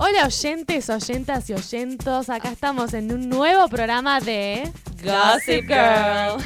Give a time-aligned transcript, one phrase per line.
[0.00, 2.30] Hola oyentes, oyentas y oyentos.
[2.30, 4.70] Acá estamos en un nuevo programa de
[5.02, 6.38] Gossip Girl.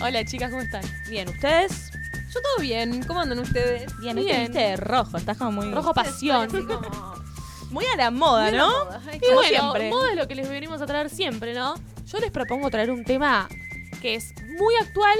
[0.00, 0.82] Hola chicas, ¿cómo están?
[1.08, 1.90] Bien, ¿ustedes?
[2.32, 3.90] Yo todo bien, ¿cómo andan ustedes?
[3.98, 5.72] Bien, hoy te viste de rojo, estás como muy...
[5.72, 6.48] Rojo pasión.
[7.70, 8.72] Muy a la moda, Muy a la ¿no?
[9.12, 9.90] Y Como bueno, siempre.
[9.90, 11.74] moda es lo que les venimos a traer siempre, ¿no?
[12.06, 13.48] Yo les propongo traer un tema
[14.02, 15.16] que es muy actual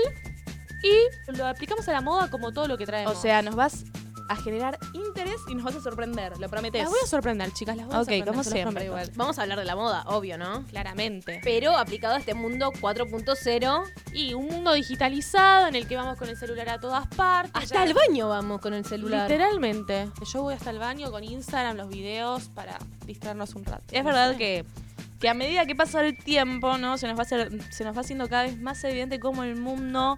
[0.82, 3.16] y lo aplicamos a la moda como todo lo que traemos.
[3.16, 3.84] O sea, nos vas
[4.30, 6.82] a generar interés y nos vas a sorprender, lo prometes.
[6.82, 8.28] las voy a sorprender, chicas, las voy a Ok, sorprender.
[8.28, 9.10] como siempre, igual.
[9.16, 10.64] Vamos a hablar de la moda, obvio, ¿no?
[10.66, 11.40] Claramente.
[11.42, 16.28] Pero aplicado a este mundo 4.0, Y un mundo digitalizado en el que vamos con
[16.28, 17.52] el celular a todas partes.
[17.54, 19.28] hasta el baño vamos con el celular.
[19.28, 20.10] Literalmente.
[20.32, 23.82] Yo voy hasta el baño con Instagram, los videos, para distraernos un rato.
[23.90, 24.64] Es verdad que,
[25.18, 26.98] que a medida que pasa el tiempo, ¿no?
[26.98, 29.56] Se nos va a hacer, se nos va haciendo cada vez más evidente cómo el
[29.56, 30.16] mundo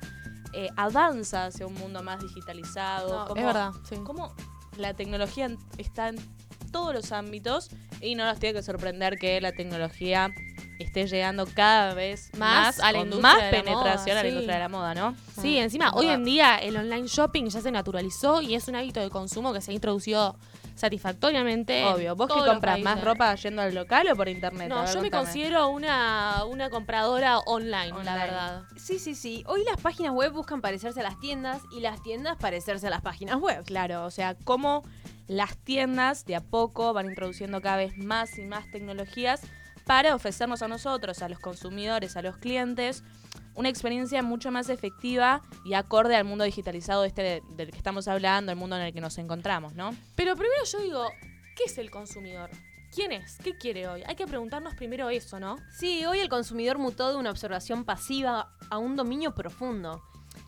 [0.52, 3.20] eh, avanza hacia un mundo más digitalizado.
[3.20, 3.96] No, cómo- es verdad, sí.
[4.04, 4.34] cómo
[4.76, 6.16] la tecnología está en
[6.70, 7.68] todos los ámbitos
[8.00, 10.30] y no nos tiene que sorprender que la tecnología
[10.78, 14.14] esté llegando cada vez Más más, a la industria más de la penetración moda, a
[14.14, 14.28] la sí.
[14.28, 15.16] industria de la moda, ¿no?
[15.40, 19.00] Sí, encima, hoy en día el online shopping ya se naturalizó y es un hábito
[19.00, 20.36] de consumo que se ha introducido
[20.82, 21.80] satisfactoriamente.
[21.80, 22.16] en Obvio.
[22.16, 22.80] ¿Vos los compras?
[22.80, 24.68] ¿Más ropa yendo al local o por internet?
[24.68, 28.62] No, ver, yo me considero una, una compradora online, la verdad.
[28.76, 29.44] Sí, sí, sí.
[29.46, 33.00] Hoy las páginas web buscan parecerse a las tiendas y las tiendas parecerse a las
[33.00, 33.64] páginas web.
[33.64, 34.82] Claro, o sea, cómo
[35.28, 39.42] las tiendas de a poco van introduciendo cada vez más y más tecnologías
[39.84, 43.04] para ofrecernos a nosotros, a los consumidores, a los clientes,
[43.54, 48.08] una experiencia mucho más efectiva y acorde al mundo digitalizado este de- del que estamos
[48.08, 49.94] hablando, el mundo en el que nos encontramos, ¿no?
[50.16, 51.04] Pero primero yo digo,
[51.56, 52.50] ¿qué es el consumidor?
[52.94, 53.38] ¿Quién es?
[53.42, 54.02] ¿Qué quiere hoy?
[54.06, 55.56] Hay que preguntarnos primero eso, ¿no?
[55.78, 60.02] Sí, hoy el consumidor mutó de una observación pasiva a un dominio profundo.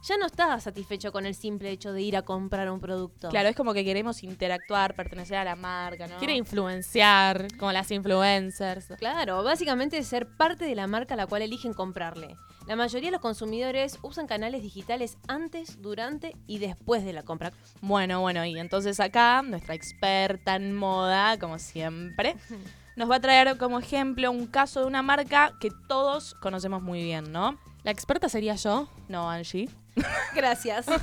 [0.06, 3.30] Ya no está satisfecho con el simple hecho de ir a comprar un producto.
[3.30, 6.19] Claro, es como que queremos interactuar, pertenecer a la marca, ¿no?
[6.19, 8.88] Quiere influenciar, como las influencers.
[8.98, 12.36] Claro, básicamente ser parte de la marca a la cual eligen comprarle.
[12.66, 17.52] La mayoría de los consumidores usan canales digitales antes, durante y después de la compra.
[17.82, 22.36] Bueno, bueno, y entonces acá nuestra experta en moda, como siempre,
[22.97, 27.03] nos va a traer como ejemplo un caso de una marca que todos conocemos muy
[27.03, 27.58] bien, ¿no?
[27.82, 28.88] La experta sería yo.
[29.08, 29.69] No, Angie.
[30.34, 30.86] Gracias.
[30.86, 30.94] Yo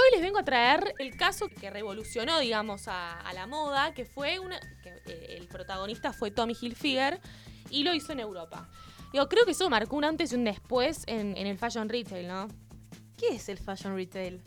[0.00, 4.04] hoy les vengo a traer el caso que revolucionó, digamos, a, a la moda, que
[4.04, 4.60] fue una.
[4.82, 7.20] que eh, el protagonista fue Tommy Hilfiger
[7.70, 8.68] y lo hizo en Europa.
[9.12, 12.28] Digo, creo que eso marcó un antes y un después en, en el fashion retail,
[12.28, 12.48] ¿no?
[13.16, 14.42] ¿Qué es el fashion retail?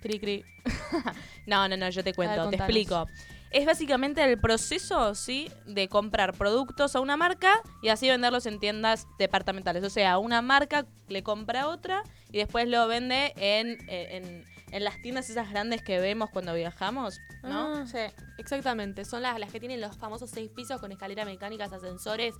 [0.00, 0.44] Cri cri.
[1.46, 3.06] No, no, no, yo te cuento, ver, te explico.
[3.50, 5.50] Es básicamente el proceso, ¿sí?
[5.66, 9.82] De comprar productos a una marca y así venderlos en tiendas departamentales.
[9.82, 14.84] O sea, una marca le compra a otra y después lo vende en, en, en
[14.84, 17.74] las tiendas esas grandes que vemos cuando viajamos, ¿no?
[17.74, 17.98] Ah, sí,
[18.38, 19.04] exactamente.
[19.04, 22.34] Son las, las que tienen los famosos seis pisos con escaleras mecánicas, ascensores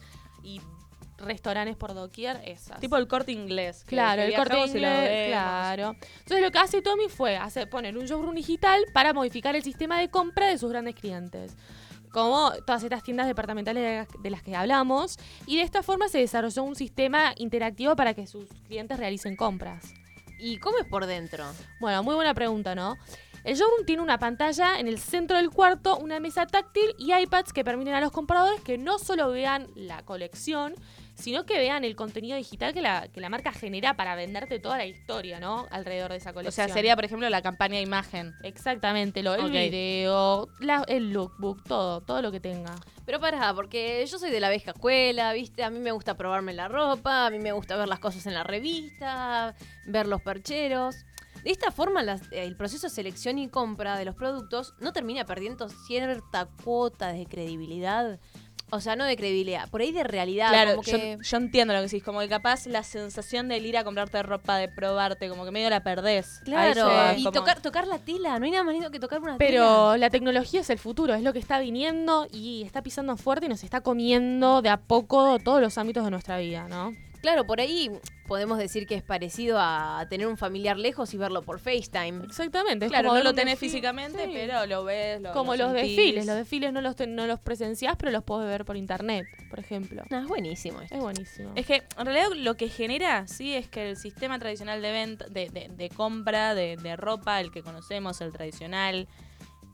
[0.44, 0.60] y
[1.20, 2.41] restaurantes por doquier.
[2.44, 2.81] Esas.
[2.81, 3.84] Tipo el corte inglés.
[3.84, 5.94] que- Claro, el corte inglés, claro.
[6.19, 9.98] Entonces lo que hace Tommy fue hacer, poner un showroom digital para modificar el sistema
[9.98, 11.56] de compra de sus grandes clientes.
[12.12, 15.16] Como todas estas tiendas departamentales de las, de las que hablamos.
[15.47, 19.92] Y de esta forma se desarrolló un sistema interactivo para que sus clientes realicen compras.
[20.41, 21.44] ¿Y cómo es por dentro?
[21.81, 22.97] Bueno, muy buena pregunta, ¿no?
[23.44, 27.52] El showroom tiene una pantalla en el centro del cuarto, una mesa táctil y iPads
[27.52, 30.75] que permiten a los compradores que no solo vean la colección,
[31.15, 34.78] sino que vean el contenido digital que la, que la marca genera para venderte toda
[34.78, 35.66] la historia, ¿no?
[35.71, 36.66] Alrededor de esa O colección.
[36.66, 38.32] sea, sería, por ejemplo, la campaña de imagen.
[38.43, 42.75] Exactamente, lo, el video, la- el lookbook, todo, todo lo que tenga.
[43.04, 45.62] Pero pará, porque yo soy de la vieja escuela, ¿viste?
[45.65, 48.34] A mí me gusta probarme la ropa, a mí me gusta ver las cosas en
[48.34, 49.54] la revista,
[49.87, 50.97] ver los percheros.
[51.44, 55.25] De esta forma, las- el proceso de selección y compra de los productos no termina
[55.25, 58.20] perdiendo cierta cuota de credibilidad.
[58.72, 60.48] O sea, no de credibilidad, por ahí de realidad.
[60.50, 61.19] Claro, como yo, que...
[61.22, 64.56] yo entiendo lo que decís, como que capaz la sensación de ir a comprarte ropa,
[64.56, 66.41] de probarte, como que medio la perdés.
[66.44, 69.20] Claro, Ahí y como- tocar, tocar la tela, no hay nada más lindo que tocar
[69.20, 69.50] una tela.
[69.50, 73.46] Pero la tecnología es el futuro, es lo que está viniendo y está pisando fuerte
[73.46, 76.94] y nos está comiendo de a poco todos los ámbitos de nuestra vida, ¿no?
[77.20, 77.90] Claro, por ahí
[78.31, 82.23] podemos decir que es parecido a tener un familiar lejos y verlo por FaceTime.
[82.27, 82.87] Exactamente.
[82.87, 84.31] es Claro, como no lo tenés físicamente, sí.
[84.32, 85.97] pero lo ves, lo Como lo los sentís.
[85.97, 86.27] desfiles.
[86.27, 89.59] Los desfiles no los, te- no los presenciás, pero los podés ver por internet, por
[89.59, 90.05] ejemplo.
[90.11, 90.94] No, es buenísimo esto.
[90.94, 91.50] Es buenísimo.
[91.56, 95.27] Es que en realidad lo que genera, sí, es que el sistema tradicional de venta,
[95.29, 99.09] de, de- de compra de, de ropa, el que conocemos, el tradicional,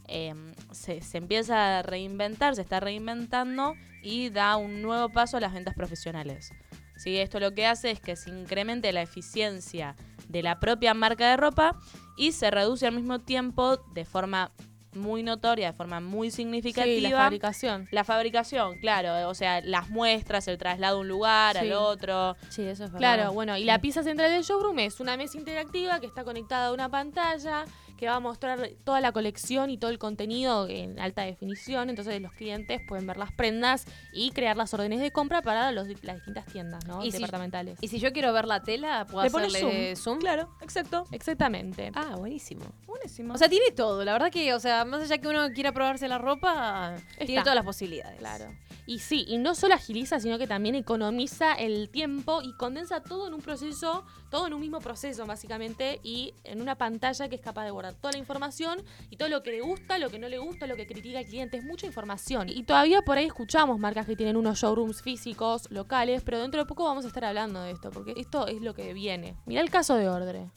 [0.08, 0.32] eh,
[0.72, 5.52] se, se empieza a reinventar, se está reinventando y da un nuevo paso a las
[5.52, 6.52] ventas profesionales.
[6.96, 7.18] ¿Sí?
[7.18, 9.94] Esto lo que hace es que se incremente la eficiencia
[10.28, 11.78] de la propia marca de ropa
[12.16, 14.50] y se reduce al mismo tiempo de forma
[14.94, 17.10] muy notoria, de forma muy Sí, significativa.
[17.10, 17.86] la fabricación.
[17.90, 21.66] La fabricación, claro, o sea, las muestras, el traslado de un lugar Sí.
[21.66, 22.34] al otro.
[22.48, 22.98] Sí, eso es verdad.
[22.98, 26.68] Claro, bueno, y la pieza central del showroom es una mesa interactiva que está conectada
[26.68, 27.66] a una pantalla
[27.96, 31.88] que va a mostrar toda la colección y todo el contenido en alta definición.
[31.90, 35.86] Entonces los clientes pueden ver las prendas y crear las órdenes de compra para los,
[36.02, 37.04] las distintas tiendas ¿no?
[37.04, 37.78] Y si- departamentales.
[37.80, 40.18] Y si yo quiero ver la tela, ¿puedo hacerle zoom?
[40.18, 41.06] Claro, exacto.
[41.10, 41.90] Exactamente.
[41.94, 42.64] Ah, buenísimo.
[42.86, 43.34] Buenísimo.
[43.34, 44.04] O sea, tiene todo.
[44.04, 47.54] La verdad que, o sea, más allá que uno quiera probarse la ropa, tiene todas
[47.56, 48.18] las posibilidades.
[48.18, 48.46] Claro.
[48.88, 53.26] Y sí, y no solo agiliza, sino que también economiza el tiempo y condensa todo
[53.26, 57.40] en un proceso, todo en un mismo proceso, básicamente, y en una pantalla que es
[57.40, 60.28] capaz de guardar toda la información y todo lo que le gusta, lo que no
[60.28, 61.56] le gusta, lo que critica el cliente.
[61.56, 62.48] Es mucha información.
[62.48, 66.66] Y todavía por ahí escuchamos marcas que tienen unos showrooms físicos, locales, pero dentro de
[66.66, 69.36] poco vamos a estar hablando de esto, porque esto es lo que viene.
[69.46, 70.50] Mirá el caso de Ordre.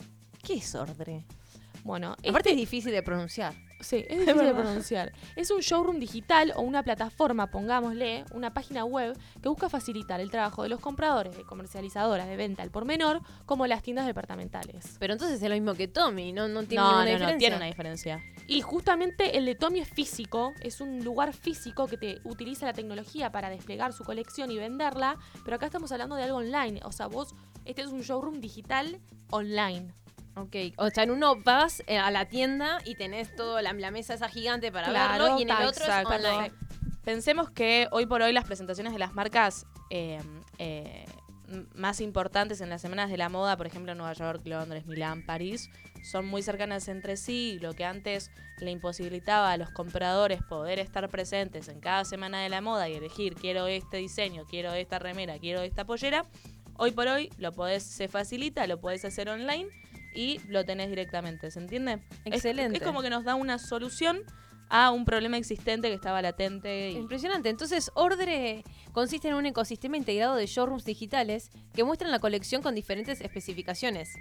[0.43, 1.25] ¿Qué es Ordre?
[1.83, 3.53] Bueno, Aparte es difícil de pronunciar.
[3.79, 5.13] Sí, es difícil de pronunciar.
[5.35, 10.29] Es un showroom digital o una plataforma, pongámosle, una página web que busca facilitar el
[10.29, 14.97] trabajo de los compradores, de comercializadoras, de venta al por menor, como las tiendas departamentales.
[14.99, 17.33] Pero entonces es lo mismo que Tommy, no, no tiene no, ninguna no, diferencia.
[17.33, 18.23] no, tiene una diferencia.
[18.47, 22.73] Y justamente el de Tommy es físico, es un lugar físico que te utiliza la
[22.73, 26.91] tecnología para desplegar su colección y venderla, pero acá estamos hablando de algo online, o
[26.91, 27.35] sea, vos,
[27.65, 28.99] este es un showroom digital
[29.29, 29.93] online.
[30.35, 33.91] Ok, o sea, en uno vas eh, a la tienda y tenés toda la, la
[33.91, 36.13] mesa esa gigante para Claro, verlo y en el otro exacto.
[36.13, 36.53] es online.
[37.03, 40.19] Pensemos que hoy por hoy las presentaciones de las marcas eh,
[40.59, 41.05] eh,
[41.73, 45.69] más importantes en las semanas de la moda, por ejemplo Nueva York, Londres, Milán, París,
[46.03, 47.57] son muy cercanas entre sí.
[47.61, 52.49] Lo que antes le imposibilitaba a los compradores poder estar presentes en cada semana de
[52.49, 56.25] la moda y elegir quiero este diseño, quiero esta remera, quiero esta pollera,
[56.77, 59.67] hoy por hoy lo podés, se facilita, lo podés hacer online
[60.13, 61.99] y lo tenés directamente, ¿se entiende?
[62.25, 62.77] Excelente.
[62.77, 64.23] es como que nos da una solución
[64.69, 66.91] a un problema existente que estaba latente.
[66.91, 67.49] Y, Impresionante.
[67.49, 72.75] Entonces, Ordre consiste en un ecosistema integrado de showrooms digitales que muestran la colección con
[72.75, 74.13] diferentes especificaciones.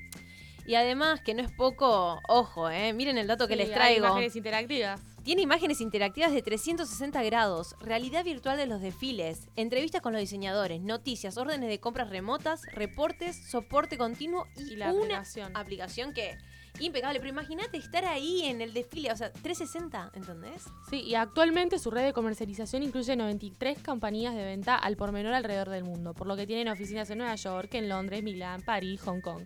[0.67, 4.07] Y además, que no es poco, ojo, eh, miren el dato que les hay traigo.
[4.07, 5.01] imágenes interactivas.
[5.29, 10.81] Tiene imágenes interactivas de 360 grados, realidad virtual de los desfiles, entrevistas con los diseñadores,
[10.81, 15.55] noticias, órdenes de compras remotas, reportes, soporte continuo y, Y la una aplicación.
[15.55, 16.39] aplicación que
[16.81, 17.19] impecable.
[17.19, 20.65] Pero imagínate estar ahí en el desfile, o sea, 360, ¿entendés?
[20.89, 25.35] Sí, y actualmente su red de comercialización incluye 93 compañías de venta al por menor
[25.35, 29.03] alrededor del mundo, por lo que tienen oficinas en Nueva York, en Londres, Milán, París,
[29.03, 29.43] Hong Kong.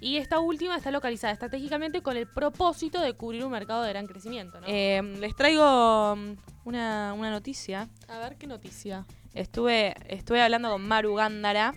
[0.00, 4.06] Y esta última está localizada estratégicamente con el propósito de cubrir un mercado de gran
[4.06, 4.66] crecimiento, ¿no?
[4.66, 6.32] Eh, les traigo mm,
[6.64, 7.88] una, una noticia.
[8.08, 9.04] a ver qué noticia.
[9.34, 11.74] Estuve, estuve hablando con Maru Gándara,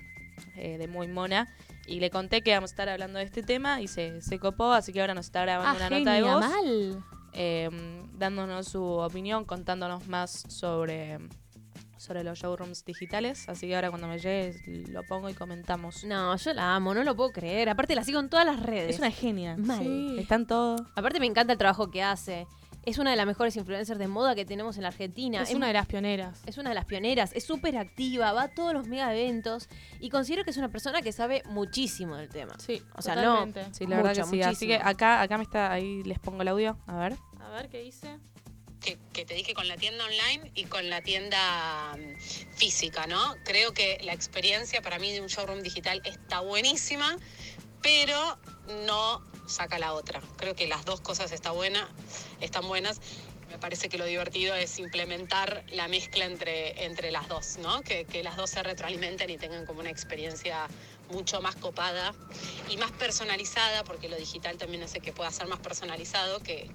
[0.56, 1.54] eh, de Muy Mona,
[1.86, 4.72] y le conté que íbamos a estar hablando de este tema y se, se copó,
[4.72, 7.04] así que ahora nos está grabando una nota de voz, mal.
[7.34, 7.70] eh,
[8.14, 11.20] dándonos su opinión, contándonos más sobre,
[12.04, 13.48] sobre los showrooms digitales.
[13.48, 14.54] Así que ahora cuando me llegue
[14.90, 16.04] lo pongo y comentamos.
[16.04, 17.70] No, yo la amo, no lo puedo creer.
[17.70, 18.92] Aparte la sigo en todas las redes.
[18.96, 19.56] Es una genia.
[19.58, 19.80] Mal.
[19.84, 20.16] Sí.
[20.20, 20.82] Están todos.
[20.96, 22.46] Aparte me encanta el trabajo que hace.
[22.86, 25.42] Es una de las mejores influencers de moda que tenemos en la Argentina.
[25.42, 26.42] Es una de las pioneras.
[26.46, 29.70] es una de las pioneras, es súper activa, va a todos los mega eventos
[30.02, 32.56] y considero que es una persona que sabe muchísimo del tema.
[32.60, 33.66] Sí, O sea, no- totalmente.
[33.74, 34.42] Sí, la verdad Mucho, que sí.
[34.42, 34.70] Así muchísimo.
[34.84, 36.78] que acá, acá me está, ahí les pongo el audio.
[36.86, 37.16] A ver.
[37.40, 38.20] A ver qué dice.
[38.84, 42.20] Que, te dije con la tienda online y con la tienda mm,
[42.56, 43.36] física, ¿no?
[43.44, 47.18] Creo que la experiencia para mí de un showroom digital está buenísima,
[47.82, 48.38] pero
[48.86, 50.22] no saca la otra.
[50.38, 51.90] Creo que las dos cosas está buena,
[52.42, 53.00] están buenas.
[53.50, 57.82] Me parece que lo divertido es implementar la mezcla entre, entre las dos, ¿no?
[57.84, 60.68] Que, que las dos se retroalimenten y tengan como una experiencia
[61.12, 62.14] mucho más copada
[62.70, 66.70] y más personalizada, porque lo digital también hace que pueda ser más personalizado que-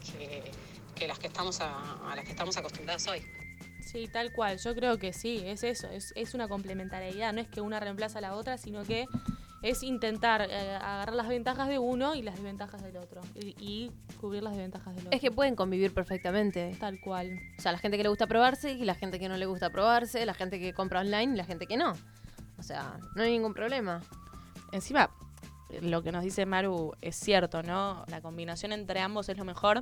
[0.99, 3.23] que las que estamos a, a las que estamos acostumbrados hoy.
[3.81, 4.59] Sí, tal cual.
[4.59, 5.89] Yo creo que sí, es eso.
[5.89, 7.33] Es, es una complementariedad.
[7.33, 9.07] No es que una reemplaza a la otra, sino que
[9.63, 13.23] es intentar eh, agarrar las ventajas de uno y las desventajas del otro.
[13.35, 13.91] Y, y
[14.21, 15.17] cubrir las desventajas del otro.
[15.17, 16.77] Es que pueden convivir perfectamente.
[16.79, 17.41] Tal cual.
[17.59, 19.71] O sea, la gente que le gusta probarse y la gente que no le gusta
[19.71, 21.95] probarse, la gente que compra online y la gente que no.
[22.59, 24.03] O sea, no hay ningún problema.
[24.73, 25.11] Encima,
[25.81, 28.05] lo que nos dice Maru es cierto, ¿no?
[28.09, 29.81] La combinación entre ambos es lo mejor.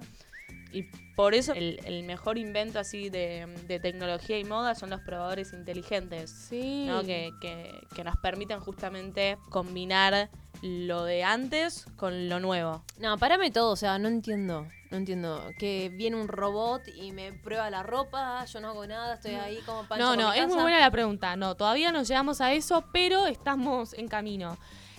[0.73, 0.83] Y
[1.15, 5.53] por eso el, el mejor invento así de, de tecnología y moda son los probadores
[5.53, 6.31] inteligentes.
[6.31, 6.85] Sí.
[6.87, 7.03] ¿no?
[7.03, 10.29] Que, que- que nos permiten justamente combinar
[10.62, 12.85] lo de antes con lo nuevo.
[12.99, 14.67] No, parame todo, o sea, no entiendo.
[14.91, 15.50] No entiendo.
[15.59, 19.59] Que viene un robot y me prueba la ropa, yo no hago nada, estoy ahí
[19.67, 20.62] como pancho No, no, mi es muy casa.
[20.62, 21.37] buena la pregunta.
[21.37, 24.57] No, todavía no llegamos a eso, pero estamos en camino.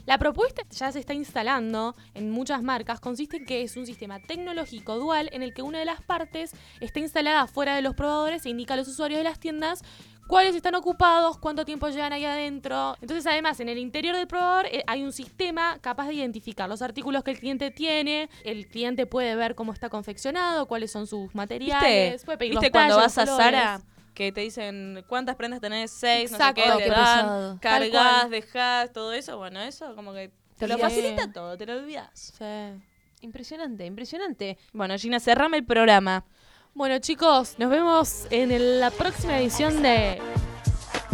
[0.07, 4.21] La propuesta ya se está instalando en muchas marcas, consiste en que es un sistema
[4.21, 8.45] tecnológico dual en el que una de las partes está instalada fuera de los probadores
[8.45, 9.83] e indica a los usuarios de las tiendas
[10.25, 12.95] cuáles están ocupados, cuánto tiempo llevan ahí adentro.
[13.01, 16.81] Entonces, además, en el interior del probador eh, hay un sistema capaz de identificar los
[16.81, 18.29] artículos que el cliente tiene.
[18.45, 22.13] El cliente puede ver cómo está confeccionado, cuáles son sus materiales.
[22.13, 22.25] ¿Viste?
[22.25, 23.96] Puede pedir ¿Viste los cuando vas a colores.
[24.17, 28.29] Que te dicen cuántas prendas tenés, seis, Exacto, no sé qué, qué te dan, cargas,
[28.31, 29.37] dejás, todo eso.
[29.37, 30.81] Bueno, eso como que te lo Sí.
[30.81, 32.33] facilita todo, te lo olvidas.
[32.35, 32.81] Sí.
[33.21, 34.57] Impresionante, impresionante.
[34.73, 36.25] Bueno, Gina, cerrame el programa.
[36.73, 40.19] Bueno, chicos, nos vemos en el- la próxima edición de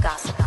[0.02, 0.43] Gossip